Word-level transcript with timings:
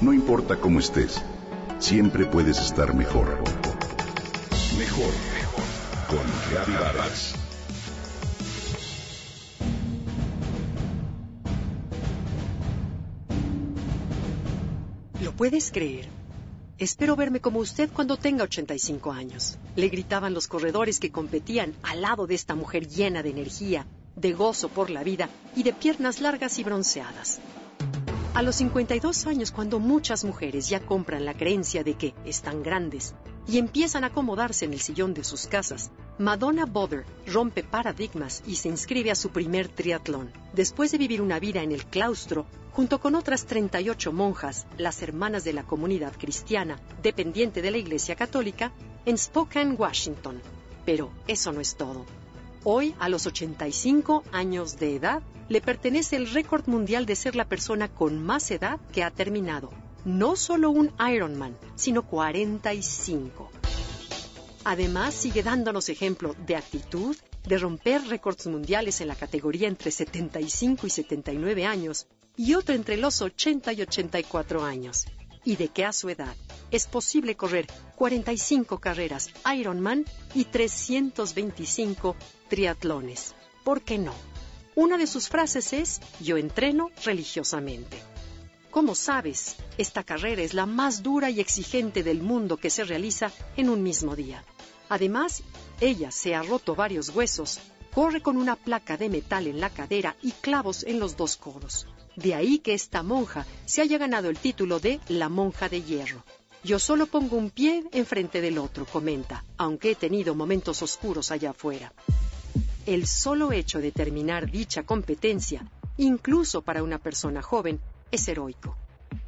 No 0.00 0.14
importa 0.14 0.56
cómo 0.56 0.78
estés, 0.78 1.20
siempre 1.78 2.24
puedes 2.24 2.58
estar 2.58 2.94
mejor. 2.94 3.36
Mejor, 4.78 5.12
mejor. 5.34 5.64
Con 6.08 6.50
Reavivadas. 6.50 7.34
¿Lo 15.22 15.32
puedes 15.32 15.70
creer? 15.70 16.08
Espero 16.78 17.14
verme 17.14 17.40
como 17.40 17.58
usted 17.58 17.90
cuando 17.92 18.16
tenga 18.16 18.44
85 18.44 19.12
años. 19.12 19.58
Le 19.76 19.90
gritaban 19.90 20.32
los 20.32 20.48
corredores 20.48 20.98
que 20.98 21.12
competían 21.12 21.74
al 21.82 22.00
lado 22.00 22.26
de 22.26 22.36
esta 22.36 22.54
mujer 22.54 22.88
llena 22.88 23.22
de 23.22 23.28
energía, 23.28 23.86
de 24.16 24.32
gozo 24.32 24.70
por 24.70 24.88
la 24.88 25.04
vida 25.04 25.28
y 25.54 25.62
de 25.62 25.74
piernas 25.74 26.22
largas 26.22 26.58
y 26.58 26.64
bronceadas. 26.64 27.38
A 28.32 28.42
los 28.42 28.56
52 28.56 29.26
años, 29.26 29.50
cuando 29.50 29.80
muchas 29.80 30.24
mujeres 30.24 30.68
ya 30.68 30.78
compran 30.78 31.24
la 31.24 31.34
creencia 31.34 31.82
de 31.82 31.94
que 31.94 32.14
están 32.24 32.62
grandes 32.62 33.12
y 33.48 33.58
empiezan 33.58 34.04
a 34.04 34.08
acomodarse 34.08 34.66
en 34.66 34.72
el 34.72 34.80
sillón 34.80 35.14
de 35.14 35.24
sus 35.24 35.48
casas, 35.48 35.90
Madonna 36.16 36.64
Bother 36.64 37.04
rompe 37.26 37.64
paradigmas 37.64 38.44
y 38.46 38.54
se 38.54 38.68
inscribe 38.68 39.10
a 39.10 39.16
su 39.16 39.30
primer 39.30 39.66
triatlón. 39.66 40.30
Después 40.52 40.92
de 40.92 40.98
vivir 40.98 41.20
una 41.20 41.40
vida 41.40 41.64
en 41.64 41.72
el 41.72 41.84
claustro, 41.86 42.46
junto 42.70 43.00
con 43.00 43.16
otras 43.16 43.46
38 43.46 44.12
monjas, 44.12 44.64
las 44.78 45.02
hermanas 45.02 45.42
de 45.42 45.52
la 45.52 45.64
comunidad 45.64 46.12
cristiana, 46.16 46.78
dependiente 47.02 47.62
de 47.62 47.72
la 47.72 47.78
Iglesia 47.78 48.14
Católica, 48.14 48.70
en 49.06 49.18
Spokane, 49.18 49.74
Washington. 49.74 50.40
Pero 50.86 51.10
eso 51.26 51.50
no 51.50 51.60
es 51.60 51.74
todo. 51.74 52.06
Hoy, 52.62 52.94
a 52.98 53.08
los 53.08 53.26
85 53.26 54.22
años 54.32 54.78
de 54.78 54.94
edad, 54.94 55.22
le 55.48 55.62
pertenece 55.62 56.16
el 56.16 56.30
récord 56.30 56.66
mundial 56.66 57.06
de 57.06 57.16
ser 57.16 57.34
la 57.34 57.46
persona 57.46 57.88
con 57.88 58.22
más 58.22 58.50
edad 58.50 58.78
que 58.92 59.02
ha 59.02 59.10
terminado. 59.10 59.70
No 60.04 60.36
solo 60.36 60.70
un 60.70 60.92
Ironman, 61.00 61.56
sino 61.74 62.02
45. 62.02 63.50
Además, 64.64 65.14
sigue 65.14 65.42
dándonos 65.42 65.88
ejemplo 65.88 66.36
de 66.46 66.56
actitud, 66.56 67.16
de 67.48 67.56
romper 67.56 68.06
récords 68.08 68.46
mundiales 68.46 69.00
en 69.00 69.08
la 69.08 69.14
categoría 69.14 69.66
entre 69.66 69.90
75 69.90 70.86
y 70.86 70.90
79 70.90 71.64
años 71.64 72.08
y 72.36 72.54
otro 72.54 72.74
entre 72.74 72.98
los 72.98 73.22
80 73.22 73.72
y 73.72 73.82
84 73.82 74.62
años. 74.62 75.06
Y 75.44 75.56
de 75.56 75.68
que 75.68 75.84
a 75.84 75.92
su 75.92 76.08
edad 76.08 76.36
es 76.70 76.86
posible 76.86 77.36
correr 77.36 77.66
45 77.96 78.78
carreras 78.78 79.30
Ironman 79.56 80.04
y 80.34 80.44
325 80.44 82.16
triatlones. 82.48 83.34
¿Por 83.64 83.82
qué 83.82 83.98
no? 83.98 84.12
Una 84.74 84.96
de 84.98 85.06
sus 85.06 85.28
frases 85.28 85.72
es, 85.72 86.00
yo 86.20 86.36
entreno 86.36 86.90
religiosamente. 87.04 87.98
Como 88.70 88.94
sabes, 88.94 89.56
esta 89.78 90.04
carrera 90.04 90.42
es 90.42 90.54
la 90.54 90.64
más 90.64 91.02
dura 91.02 91.28
y 91.28 91.40
exigente 91.40 92.04
del 92.04 92.22
mundo 92.22 92.56
que 92.56 92.70
se 92.70 92.84
realiza 92.84 93.32
en 93.56 93.68
un 93.68 93.82
mismo 93.82 94.14
día. 94.14 94.44
Además, 94.88 95.42
ella 95.80 96.10
se 96.12 96.34
ha 96.34 96.42
roto 96.42 96.76
varios 96.76 97.08
huesos, 97.08 97.58
corre 97.92 98.22
con 98.22 98.36
una 98.36 98.54
placa 98.56 98.96
de 98.96 99.08
metal 99.08 99.48
en 99.48 99.60
la 99.60 99.70
cadera 99.70 100.16
y 100.22 100.30
clavos 100.32 100.84
en 100.84 101.00
los 101.00 101.16
dos 101.16 101.36
codos. 101.36 101.86
De 102.16 102.34
ahí 102.34 102.58
que 102.58 102.74
esta 102.74 103.02
monja 103.02 103.46
se 103.64 103.82
haya 103.82 103.98
ganado 103.98 104.28
el 104.28 104.38
título 104.38 104.80
de 104.80 105.00
la 105.08 105.28
monja 105.28 105.68
de 105.68 105.82
hierro. 105.82 106.24
Yo 106.62 106.78
solo 106.78 107.06
pongo 107.06 107.36
un 107.36 107.50
pie 107.50 107.84
enfrente 107.92 108.40
del 108.40 108.58
otro, 108.58 108.84
comenta, 108.84 109.44
aunque 109.56 109.92
he 109.92 109.94
tenido 109.94 110.34
momentos 110.34 110.82
oscuros 110.82 111.30
allá 111.30 111.50
afuera. 111.50 111.92
El 112.84 113.06
solo 113.06 113.52
hecho 113.52 113.78
de 113.78 113.92
terminar 113.92 114.50
dicha 114.50 114.82
competencia, 114.82 115.64
incluso 115.96 116.62
para 116.62 116.82
una 116.82 116.98
persona 116.98 117.40
joven, 117.40 117.80
es 118.10 118.28
heroico. 118.28 118.76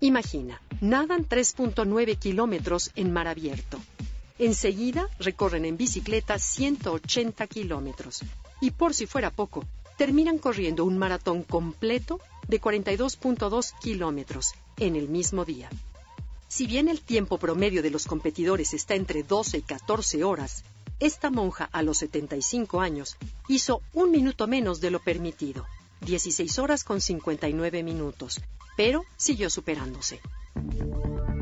Imagina, 0.00 0.60
nadan 0.80 1.26
3.9 1.26 2.18
kilómetros 2.18 2.92
en 2.94 3.12
mar 3.12 3.26
abierto. 3.26 3.80
Enseguida 4.38 5.08
recorren 5.18 5.64
en 5.64 5.76
bicicleta 5.76 6.38
180 6.38 7.46
kilómetros. 7.46 8.22
Y 8.60 8.70
por 8.72 8.94
si 8.94 9.06
fuera 9.06 9.30
poco, 9.30 9.64
terminan 9.96 10.38
corriendo 10.38 10.84
un 10.84 10.98
maratón 10.98 11.42
completo 11.42 12.20
de 12.48 12.60
42.2 12.60 13.72
kilómetros 13.80 14.54
en 14.78 14.96
el 14.96 15.08
mismo 15.08 15.44
día. 15.44 15.68
Si 16.48 16.66
bien 16.66 16.88
el 16.88 17.00
tiempo 17.00 17.38
promedio 17.38 17.82
de 17.82 17.90
los 17.90 18.06
competidores 18.06 18.72
está 18.72 18.94
entre 18.94 19.22
12 19.22 19.58
y 19.58 19.62
14 19.62 20.24
horas, 20.24 20.64
esta 21.00 21.30
monja 21.30 21.68
a 21.72 21.82
los 21.82 21.98
75 21.98 22.80
años 22.80 23.16
hizo 23.48 23.82
un 23.92 24.10
minuto 24.10 24.46
menos 24.46 24.80
de 24.80 24.90
lo 24.90 25.00
permitido, 25.00 25.66
16 26.02 26.58
horas 26.58 26.84
con 26.84 27.00
59 27.00 27.82
minutos, 27.82 28.40
pero 28.76 29.04
siguió 29.16 29.50
superándose. 29.50 30.20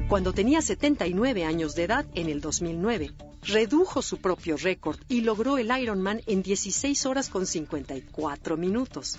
Cuando 0.09 0.33
tenía 0.33 0.61
79 0.61 1.45
años 1.45 1.75
de 1.75 1.85
edad, 1.85 2.07
en 2.15 2.29
el 2.29 2.41
2009, 2.41 3.13
redujo 3.43 4.03
su 4.03 4.19
propio 4.19 4.57
récord 4.57 4.99
y 5.09 5.21
logró 5.21 5.59
el 5.59 5.71
Ironman 5.77 6.23
en 6.27 6.43
16 6.43 7.07
horas 7.07 7.29
con 7.29 7.47
54 7.47 8.57
minutos. 8.57 9.19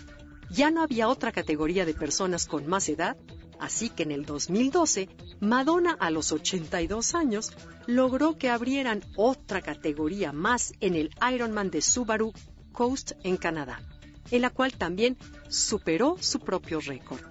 Ya 0.50 0.72
no 0.72 0.83
había 0.83 1.07
otra 1.07 1.31
categoría 1.31 1.85
de 1.85 1.94
personas 1.94 2.45
con 2.45 2.67
más 2.67 2.89
edad 2.89 3.17
Así 3.59 3.89
que 3.89 4.03
en 4.03 4.11
el 4.11 4.25
2012, 4.25 5.09
Madonna 5.39 5.95
a 6.00 6.09
los 6.09 6.31
82 6.31 7.16
años 7.16 7.51
logró 7.88 8.38
que 8.38 8.50
abrieran 8.50 9.03
otra 9.16 9.61
categoría 9.61 10.31
más 10.31 10.73
en 10.81 10.95
el 10.95 11.11
Ironman 11.34 11.69
de 11.69 11.81
Subaru 11.81 12.34
Coast 12.72 13.13
en 13.23 13.38
Canadá, 13.38 13.81
en 14.31 14.41
la 14.41 14.50
cual 14.50 14.73
también 14.73 15.17
superó 15.47 16.17
su 16.19 16.39
propio 16.39 16.81
récord. 16.81 17.22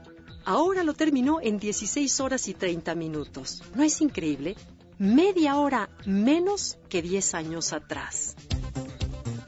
Ahora 0.47 0.85
lo 0.85 0.95
terminó 0.95 1.41
en 1.41 1.59
16 1.59 2.21
horas 2.21 2.49
y 2.49 2.55
30 2.55 2.95
minutos. 2.95 3.63
¿No 3.75 3.83
es 3.83 4.01
increíble? 4.01 4.57
Media 4.99 5.57
hora 5.57 5.91
menos 6.07 6.79
que 6.89 7.03
10 7.03 7.35
años 7.35 7.73
atrás. 7.73 8.37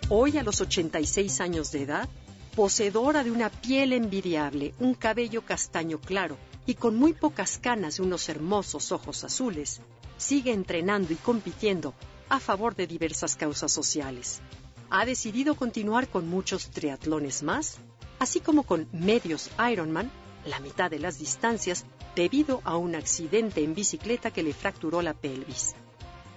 Hoy, 0.08 0.38
a 0.38 0.42
los 0.42 0.60
86 0.60 1.40
años 1.40 1.72
de 1.72 1.82
edad, 1.82 2.08
poseedora 2.56 3.22
de 3.22 3.30
una 3.30 3.50
piel 3.50 3.92
envidiable, 3.92 4.74
un 4.78 4.94
cabello 4.94 5.44
castaño 5.44 6.00
claro, 6.00 6.38
y 6.64 6.74
con 6.74 6.96
muy 6.96 7.12
pocas 7.12 7.58
canas 7.58 7.98
y 7.98 8.02
unos 8.02 8.30
hermosos 8.30 8.92
ojos 8.92 9.24
azules, 9.24 9.82
sigue 10.16 10.52
entrenando 10.52 11.12
y 11.12 11.16
compitiendo 11.16 11.92
a 12.30 12.40
favor 12.40 12.74
de 12.74 12.86
diversas 12.86 13.36
causas 13.36 13.70
sociales. 13.70 14.40
Ha 14.88 15.04
decidido 15.04 15.54
continuar 15.54 16.08
con 16.08 16.28
muchos 16.28 16.70
triatlones 16.70 17.42
más, 17.42 17.76
así 18.18 18.40
como 18.40 18.62
con 18.62 18.88
medios 18.90 19.50
Ironman, 19.70 20.10
la 20.46 20.58
mitad 20.60 20.90
de 20.90 20.98
las 20.98 21.18
distancias, 21.18 21.84
debido 22.14 22.62
a 22.64 22.78
un 22.78 22.94
accidente 22.94 23.62
en 23.62 23.74
bicicleta 23.74 24.30
que 24.30 24.42
le 24.42 24.54
fracturó 24.54 25.02
la 25.02 25.12
pelvis. 25.12 25.74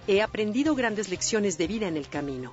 He 0.06 0.20
aprendido 0.20 0.74
grandes 0.74 1.08
lecciones 1.08 1.56
de 1.56 1.66
vida 1.66 1.88
en 1.88 1.96
el 1.96 2.08
camino, 2.08 2.52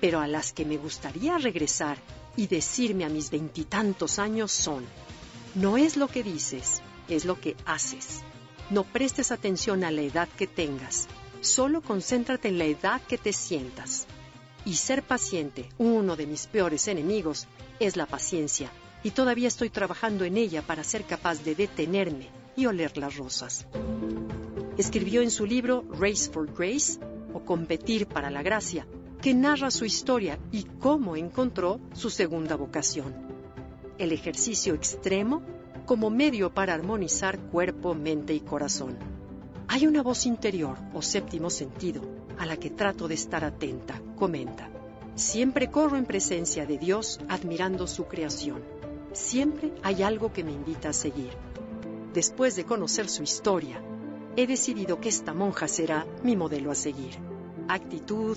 pero 0.00 0.18
a 0.18 0.26
las 0.26 0.52
que 0.52 0.64
me 0.64 0.78
gustaría 0.78 1.38
regresar 1.38 1.98
y 2.36 2.46
decirme 2.46 3.04
a 3.04 3.08
mis 3.08 3.30
veintitantos 3.30 4.18
años 4.18 4.52
son, 4.52 4.84
no 5.54 5.76
es 5.76 5.96
lo 5.96 6.08
que 6.08 6.22
dices, 6.22 6.82
es 7.08 7.24
lo 7.24 7.40
que 7.40 7.56
haces. 7.64 8.22
No 8.70 8.82
prestes 8.82 9.30
atención 9.30 9.84
a 9.84 9.90
la 9.90 10.02
edad 10.02 10.28
que 10.28 10.46
tengas, 10.46 11.06
solo 11.40 11.82
concéntrate 11.82 12.48
en 12.48 12.58
la 12.58 12.64
edad 12.64 13.00
que 13.02 13.18
te 13.18 13.32
sientas. 13.32 14.06
Y 14.64 14.76
ser 14.76 15.02
paciente, 15.02 15.68
uno 15.78 16.16
de 16.16 16.26
mis 16.26 16.46
peores 16.46 16.88
enemigos, 16.88 17.46
es 17.78 17.96
la 17.96 18.06
paciencia, 18.06 18.70
y 19.02 19.10
todavía 19.10 19.48
estoy 19.48 19.68
trabajando 19.68 20.24
en 20.24 20.38
ella 20.38 20.62
para 20.62 20.82
ser 20.82 21.04
capaz 21.04 21.44
de 21.44 21.54
detenerme 21.54 22.30
y 22.56 22.66
oler 22.66 22.96
las 22.96 23.16
rosas. 23.16 23.66
Escribió 24.78 25.20
en 25.20 25.30
su 25.30 25.44
libro 25.44 25.84
Race 25.90 26.30
for 26.30 26.50
Grace, 26.52 26.98
o 27.34 27.44
Competir 27.44 28.06
para 28.06 28.30
la 28.30 28.42
Gracia, 28.42 28.86
que 29.24 29.32
narra 29.32 29.70
su 29.70 29.86
historia 29.86 30.38
y 30.52 30.64
cómo 30.64 31.16
encontró 31.16 31.80
su 31.94 32.10
segunda 32.10 32.56
vocación. 32.56 33.14
El 33.96 34.12
ejercicio 34.12 34.74
extremo 34.74 35.40
como 35.86 36.10
medio 36.10 36.52
para 36.52 36.74
armonizar 36.74 37.38
cuerpo, 37.38 37.94
mente 37.94 38.34
y 38.34 38.40
corazón. 38.40 38.98
Hay 39.66 39.86
una 39.86 40.02
voz 40.02 40.26
interior 40.26 40.76
o 40.92 41.00
séptimo 41.00 41.48
sentido 41.48 42.02
a 42.38 42.44
la 42.44 42.58
que 42.58 42.68
trato 42.68 43.08
de 43.08 43.14
estar 43.14 43.44
atenta, 43.44 43.98
comenta. 44.14 44.68
Siempre 45.14 45.70
corro 45.70 45.96
en 45.96 46.04
presencia 46.04 46.66
de 46.66 46.76
Dios 46.76 47.18
admirando 47.26 47.86
su 47.86 48.04
creación. 48.04 48.62
Siempre 49.14 49.72
hay 49.82 50.02
algo 50.02 50.34
que 50.34 50.44
me 50.44 50.52
invita 50.52 50.90
a 50.90 50.92
seguir. 50.92 51.30
Después 52.12 52.56
de 52.56 52.66
conocer 52.66 53.08
su 53.08 53.22
historia, 53.22 53.82
he 54.36 54.46
decidido 54.46 55.00
que 55.00 55.08
esta 55.08 55.32
monja 55.32 55.66
será 55.66 56.06
mi 56.22 56.36
modelo 56.36 56.70
a 56.70 56.74
seguir. 56.74 57.14
Actitud, 57.68 58.36